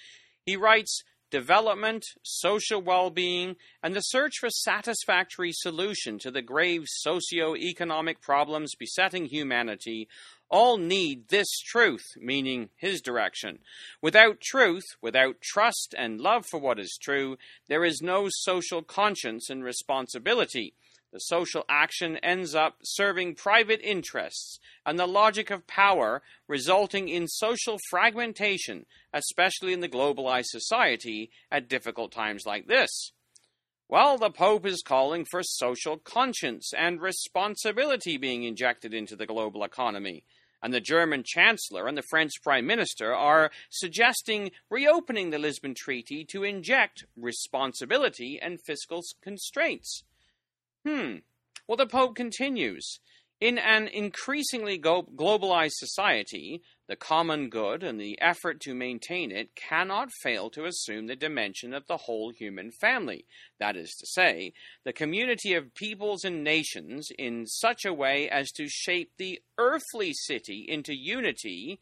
He 0.45 0.55
writes, 0.55 1.03
Development, 1.31 2.03
social 2.23 2.81
well 2.81 3.09
being, 3.09 3.55
and 3.81 3.95
the 3.95 4.01
search 4.01 4.33
for 4.39 4.49
satisfactory 4.49 5.51
solution 5.53 6.19
to 6.19 6.29
the 6.29 6.41
grave 6.41 6.83
socio-economic 6.85 8.21
problems 8.21 8.75
besetting 8.77 9.25
humanity 9.25 10.09
all 10.49 10.77
need 10.77 11.29
this 11.29 11.47
truth, 11.61 12.03
meaning 12.17 12.69
his 12.75 13.01
direction. 13.01 13.59
Without 14.01 14.41
truth, 14.41 14.83
without 15.01 15.39
trust 15.41 15.95
and 15.97 16.19
love 16.19 16.45
for 16.51 16.59
what 16.59 16.77
is 16.77 16.99
true, 17.01 17.37
there 17.69 17.85
is 17.85 18.01
no 18.01 18.27
social 18.29 18.83
conscience 18.83 19.49
and 19.49 19.63
responsibility. 19.63 20.73
The 21.11 21.19
social 21.19 21.65
action 21.67 22.17
ends 22.17 22.55
up 22.55 22.77
serving 22.83 23.35
private 23.35 23.81
interests 23.81 24.59
and 24.85 24.97
the 24.97 25.07
logic 25.07 25.49
of 25.49 25.67
power, 25.67 26.21
resulting 26.47 27.09
in 27.09 27.27
social 27.27 27.77
fragmentation, 27.89 28.85
especially 29.13 29.73
in 29.73 29.81
the 29.81 29.89
globalized 29.89 30.45
society 30.45 31.31
at 31.51 31.67
difficult 31.67 32.11
times 32.11 32.45
like 32.45 32.67
this. 32.67 33.11
Well, 33.89 34.17
the 34.17 34.31
Pope 34.31 34.65
is 34.65 34.81
calling 34.81 35.25
for 35.29 35.43
social 35.43 35.97
conscience 35.97 36.71
and 36.73 37.01
responsibility 37.01 38.15
being 38.17 38.43
injected 38.43 38.93
into 38.93 39.17
the 39.17 39.25
global 39.25 39.65
economy 39.65 40.23
and 40.63 40.73
the 40.73 40.79
German 40.79 41.23
Chancellor 41.25 41.87
and 41.87 41.97
the 41.97 42.03
French 42.03 42.31
Prime 42.43 42.65
Minister 42.65 43.13
are 43.13 43.51
suggesting 43.69 44.51
reopening 44.69 45.31
the 45.31 45.39
Lisbon 45.39 45.73
Treaty 45.75 46.23
to 46.25 46.43
inject 46.43 47.05
responsibility 47.17 48.39
and 48.41 48.61
fiscal 48.61 49.01
constraints. 49.21 50.03
Hmm. 50.85 51.17
Well, 51.67 51.77
the 51.77 51.85
Pope 51.85 52.15
continues. 52.15 52.99
In 53.39 53.57
an 53.57 53.87
increasingly 53.87 54.77
globalized 54.77 55.73
society, 55.73 56.61
the 56.87 56.95
common 56.95 57.49
good 57.49 57.81
and 57.81 57.99
the 57.99 58.21
effort 58.21 58.59
to 58.61 58.75
maintain 58.75 59.31
it 59.31 59.55
cannot 59.55 60.11
fail 60.21 60.51
to 60.51 60.65
assume 60.65 61.07
the 61.07 61.15
dimension 61.15 61.73
of 61.73 61.87
the 61.87 61.97
whole 61.97 62.31
human 62.31 62.69
family. 62.69 63.25
That 63.59 63.75
is 63.75 63.95
to 63.95 64.05
say, 64.05 64.53
the 64.83 64.93
community 64.93 65.55
of 65.55 65.73
peoples 65.73 66.23
and 66.23 66.43
nations 66.43 67.09
in 67.17 67.47
such 67.47 67.83
a 67.83 67.93
way 67.93 68.29
as 68.29 68.51
to 68.51 68.67
shape 68.67 69.13
the 69.17 69.41
earthly 69.57 70.13
city 70.13 70.65
into 70.67 70.93
unity 70.93 71.79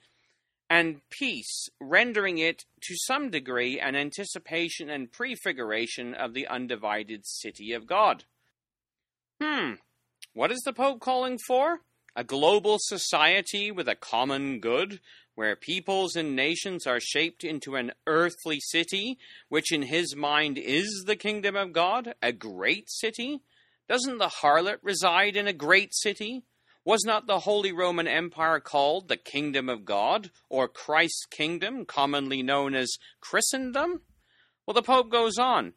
and 0.69 1.01
peace, 1.09 1.67
rendering 1.81 2.37
it 2.37 2.63
to 2.83 2.95
some 2.95 3.31
degree 3.31 3.81
an 3.81 3.97
anticipation 3.97 4.89
and 4.89 5.11
prefiguration 5.11 6.13
of 6.13 6.33
the 6.33 6.47
undivided 6.47 7.25
city 7.25 7.73
of 7.73 7.85
God. 7.85 8.23
Hmm, 9.41 9.73
what 10.33 10.51
is 10.51 10.61
the 10.65 10.73
Pope 10.73 10.99
calling 10.99 11.37
for? 11.47 11.79
A 12.15 12.23
global 12.23 12.77
society 12.79 13.71
with 13.71 13.87
a 13.87 13.95
common 13.95 14.59
good, 14.59 14.99
where 15.35 15.55
peoples 15.55 16.17
and 16.17 16.35
nations 16.35 16.85
are 16.85 16.99
shaped 16.99 17.45
into 17.45 17.75
an 17.75 17.93
earthly 18.05 18.59
city, 18.59 19.17
which 19.47 19.71
in 19.71 19.83
his 19.83 20.15
mind 20.15 20.57
is 20.57 21.05
the 21.07 21.15
kingdom 21.15 21.55
of 21.55 21.71
God, 21.71 22.13
a 22.21 22.33
great 22.33 22.89
city? 22.89 23.39
Doesn't 23.87 24.17
the 24.17 24.27
harlot 24.41 24.79
reside 24.83 25.37
in 25.37 25.47
a 25.47 25.53
great 25.53 25.95
city? 25.95 26.43
Was 26.83 27.05
not 27.05 27.25
the 27.25 27.39
Holy 27.39 27.71
Roman 27.71 28.07
Empire 28.07 28.59
called 28.59 29.07
the 29.07 29.17
kingdom 29.17 29.69
of 29.69 29.85
God, 29.85 30.31
or 30.49 30.67
Christ's 30.67 31.25
kingdom, 31.25 31.85
commonly 31.85 32.43
known 32.43 32.75
as 32.75 32.97
Christendom? 33.21 34.01
Well, 34.65 34.73
the 34.73 34.81
Pope 34.81 35.09
goes 35.09 35.37
on. 35.37 35.73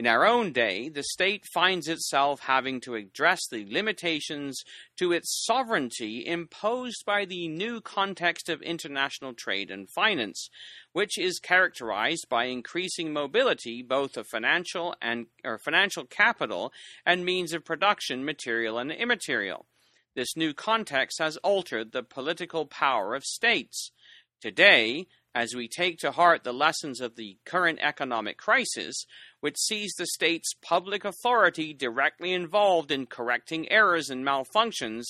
In 0.00 0.06
our 0.06 0.24
own 0.24 0.52
day, 0.52 0.88
the 0.88 1.02
state 1.02 1.44
finds 1.44 1.86
itself 1.86 2.40
having 2.40 2.80
to 2.80 2.94
address 2.94 3.46
the 3.50 3.66
limitations 3.70 4.64
to 4.96 5.12
its 5.12 5.44
sovereignty 5.44 6.24
imposed 6.26 7.04
by 7.04 7.26
the 7.26 7.48
new 7.48 7.82
context 7.82 8.48
of 8.48 8.62
international 8.62 9.34
trade 9.34 9.70
and 9.70 9.90
finance, 9.90 10.48
which 10.94 11.18
is 11.18 11.38
characterized 11.38 12.30
by 12.30 12.46
increasing 12.46 13.12
mobility 13.12 13.82
both 13.82 14.16
of 14.16 14.26
financial 14.26 14.94
and 15.02 15.26
or 15.44 15.58
financial 15.58 16.06
capital 16.06 16.72
and 17.04 17.26
means 17.26 17.52
of 17.52 17.66
production, 17.66 18.24
material 18.24 18.78
and 18.78 18.90
immaterial. 18.90 19.66
This 20.14 20.34
new 20.34 20.54
context 20.54 21.18
has 21.18 21.36
altered 21.36 21.92
the 21.92 22.02
political 22.02 22.64
power 22.64 23.14
of 23.14 23.22
states. 23.22 23.90
Today, 24.40 25.08
as 25.34 25.54
we 25.54 25.68
take 25.68 25.98
to 25.98 26.10
heart 26.10 26.42
the 26.42 26.52
lessons 26.52 27.00
of 27.00 27.14
the 27.14 27.36
current 27.44 27.78
economic 27.80 28.36
crisis, 28.36 29.04
which 29.40 29.58
sees 29.58 29.92
the 29.94 30.06
state's 30.06 30.54
public 30.62 31.04
authority 31.04 31.72
directly 31.72 32.32
involved 32.32 32.90
in 32.90 33.06
correcting 33.06 33.70
errors 33.70 34.10
and 34.10 34.24
malfunctions, 34.24 35.04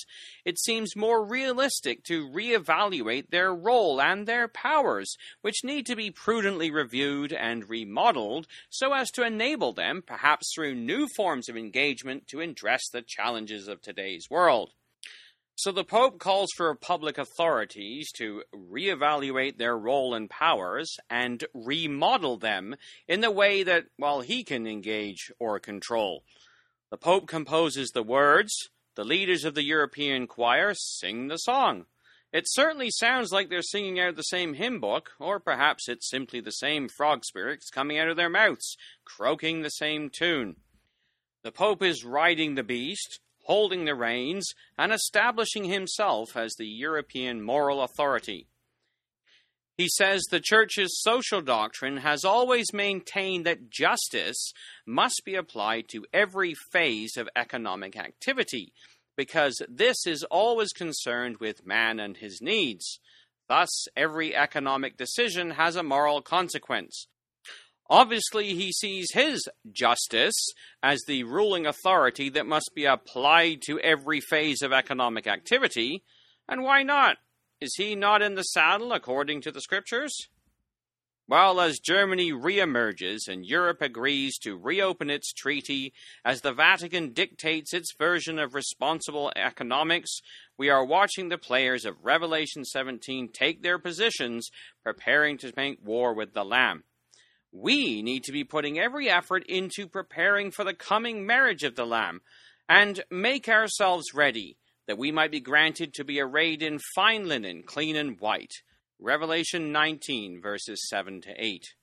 it 0.44 0.58
seems 0.58 0.96
more 0.96 1.24
realistic 1.24 2.04
to 2.04 2.28
reevaluate 2.28 3.30
their 3.30 3.54
role 3.54 4.00
and 4.00 4.26
their 4.26 4.48
powers, 4.48 5.16
which 5.42 5.64
need 5.64 5.86
to 5.86 5.96
be 5.96 6.10
prudently 6.10 6.70
reviewed 6.70 7.32
and 7.32 7.68
remodeled 7.68 8.46
so 8.68 8.92
as 8.92 9.10
to 9.10 9.24
enable 9.24 9.72
them, 9.72 10.02
perhaps 10.06 10.52
through 10.54 10.74
new 10.74 11.06
forms 11.16 11.48
of 11.48 11.56
engagement, 11.56 12.26
to 12.28 12.40
address 12.40 12.82
the 12.92 13.02
challenges 13.02 13.68
of 13.68 13.80
today's 13.80 14.28
world. 14.30 14.70
So 15.62 15.72
the 15.72 15.84
Pope 15.84 16.18
calls 16.18 16.48
for 16.56 16.74
public 16.74 17.18
authorities 17.18 18.10
to 18.12 18.44
reevaluate 18.50 19.58
their 19.58 19.76
role 19.76 20.14
and 20.14 20.30
powers 20.30 20.96
and 21.10 21.44
remodel 21.52 22.38
them 22.38 22.76
in 23.06 23.20
the 23.20 23.30
way 23.30 23.62
that, 23.64 23.84
well, 23.98 24.22
he 24.22 24.42
can 24.42 24.66
engage 24.66 25.30
or 25.38 25.60
control. 25.60 26.24
The 26.90 26.96
Pope 26.96 27.26
composes 27.26 27.90
the 27.90 28.02
words, 28.02 28.70
the 28.94 29.04
leaders 29.04 29.44
of 29.44 29.54
the 29.54 29.62
European 29.62 30.26
choir 30.26 30.72
sing 30.72 31.28
the 31.28 31.36
song. 31.36 31.84
It 32.32 32.44
certainly 32.46 32.88
sounds 32.90 33.30
like 33.30 33.50
they're 33.50 33.60
singing 33.60 34.00
out 34.00 34.16
the 34.16 34.22
same 34.22 34.54
hymn 34.54 34.80
book, 34.80 35.10
or 35.18 35.38
perhaps 35.38 35.90
it's 35.90 36.08
simply 36.08 36.40
the 36.40 36.52
same 36.52 36.88
frog 36.88 37.22
spirits 37.26 37.68
coming 37.68 37.98
out 37.98 38.08
of 38.08 38.16
their 38.16 38.30
mouths, 38.30 38.78
croaking 39.04 39.60
the 39.60 39.68
same 39.68 40.08
tune. 40.08 40.56
The 41.44 41.52
Pope 41.52 41.82
is 41.82 42.02
riding 42.02 42.54
the 42.54 42.62
beast, 42.62 43.20
holding 43.50 43.84
the 43.84 43.96
reins, 43.96 44.46
and 44.78 44.92
establishing 44.92 45.64
himself 45.64 46.36
as 46.36 46.54
the 46.54 46.68
European 46.68 47.42
moral 47.42 47.82
authority. 47.82 48.46
He 49.76 49.88
says 49.88 50.22
the 50.30 50.38
Church's 50.38 51.00
social 51.02 51.40
doctrine 51.40 51.96
has 51.96 52.24
always 52.24 52.72
maintained 52.72 53.46
that 53.46 53.68
justice 53.68 54.52
must 54.86 55.22
be 55.24 55.34
applied 55.34 55.88
to 55.88 56.06
every 56.12 56.54
phase 56.70 57.16
of 57.16 57.28
economic 57.34 57.96
activity, 57.96 58.72
because 59.16 59.60
this 59.68 60.06
is 60.06 60.22
always 60.30 60.70
concerned 60.70 61.38
with 61.38 61.66
man 61.66 61.98
and 61.98 62.18
his 62.18 62.40
needs. 62.40 63.00
Thus, 63.48 63.86
every 63.96 64.36
economic 64.36 64.96
decision 64.96 65.50
has 65.50 65.74
a 65.74 65.82
moral 65.82 66.22
consequence. 66.22 67.08
Obviously, 67.90 68.54
he 68.54 68.70
sees 68.70 69.08
his 69.12 69.42
justice 69.72 70.36
as 70.80 71.02
the 71.02 71.24
ruling 71.24 71.66
authority 71.66 72.28
that 72.30 72.46
must 72.46 72.70
be 72.72 72.84
applied 72.84 73.62
to 73.62 73.80
every 73.80 74.20
phase 74.20 74.62
of 74.62 74.72
economic 74.72 75.26
activity. 75.26 76.04
And 76.48 76.62
why 76.62 76.84
not? 76.84 77.16
Is 77.60 77.74
he 77.76 77.96
not 77.96 78.22
in 78.22 78.36
the 78.36 78.44
saddle 78.44 78.92
according 78.92 79.40
to 79.42 79.50
the 79.50 79.60
scriptures? 79.60 80.12
Well, 81.26 81.60
as 81.60 81.80
Germany 81.80 82.32
reemerges 82.32 83.28
and 83.28 83.44
Europe 83.44 83.82
agrees 83.82 84.38
to 84.38 84.56
reopen 84.56 85.10
its 85.10 85.32
treaty, 85.32 85.92
as 86.24 86.40
the 86.40 86.52
Vatican 86.52 87.12
dictates 87.12 87.74
its 87.74 87.94
version 87.98 88.38
of 88.38 88.54
responsible 88.54 89.32
economics, 89.34 90.20
we 90.56 90.70
are 90.70 90.84
watching 90.84 91.28
the 91.28 91.38
players 91.38 91.84
of 91.84 92.04
Revelation 92.04 92.64
17 92.64 93.30
take 93.32 93.62
their 93.62 93.78
positions, 93.78 94.50
preparing 94.84 95.38
to 95.38 95.52
make 95.56 95.78
war 95.84 96.14
with 96.14 96.34
the 96.34 96.44
Lamb. 96.44 96.84
We 97.52 98.02
need 98.02 98.24
to 98.24 98.32
be 98.32 98.44
putting 98.44 98.78
every 98.78 99.10
effort 99.10 99.44
into 99.48 99.88
preparing 99.88 100.50
for 100.50 100.64
the 100.64 100.74
coming 100.74 101.26
marriage 101.26 101.64
of 101.64 101.74
the 101.74 101.86
Lamb 101.86 102.20
and 102.68 103.02
make 103.10 103.48
ourselves 103.48 104.14
ready 104.14 104.56
that 104.86 104.98
we 104.98 105.10
might 105.10 105.30
be 105.30 105.40
granted 105.40 105.94
to 105.94 106.04
be 106.04 106.20
arrayed 106.20 106.62
in 106.62 106.78
fine 106.94 107.28
linen, 107.28 107.62
clean 107.64 107.96
and 107.96 108.20
white. 108.20 108.62
Revelation 109.00 109.72
19, 109.72 110.40
verses 110.42 110.88
7 110.88 111.20
to 111.22 111.30
8. 111.36 111.74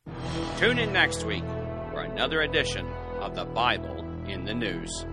Tune 0.58 0.80
in 0.80 0.94
next 0.94 1.26
week 1.26 1.46
for 1.92 2.02
another 2.02 2.42
edition 2.42 2.88
of 3.20 3.36
the 3.36 3.46
Bible 3.46 4.06
in 4.28 4.46
the 4.46 4.54
News. 4.54 5.06